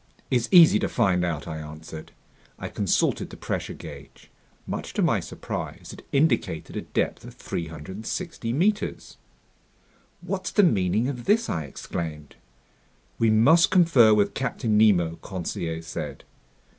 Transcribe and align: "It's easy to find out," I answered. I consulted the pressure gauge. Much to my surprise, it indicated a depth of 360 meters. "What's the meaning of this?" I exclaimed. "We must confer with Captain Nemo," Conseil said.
"It's 0.31 0.49
easy 0.51 0.79
to 0.79 0.89
find 0.89 1.23
out," 1.23 1.47
I 1.47 1.57
answered. 1.59 2.11
I 2.57 2.69
consulted 2.69 3.29
the 3.29 3.37
pressure 3.37 3.75
gauge. 3.75 4.31
Much 4.65 4.93
to 4.93 5.03
my 5.03 5.19
surprise, 5.19 5.93
it 5.93 6.03
indicated 6.11 6.75
a 6.75 6.81
depth 6.81 7.23
of 7.23 7.35
360 7.35 8.51
meters. 8.51 9.17
"What's 10.21 10.49
the 10.49 10.63
meaning 10.63 11.07
of 11.07 11.25
this?" 11.25 11.49
I 11.51 11.65
exclaimed. 11.65 12.35
"We 13.19 13.29
must 13.29 13.69
confer 13.69 14.11
with 14.15 14.33
Captain 14.33 14.75
Nemo," 14.75 15.17
Conseil 15.17 15.83
said. 15.83 16.23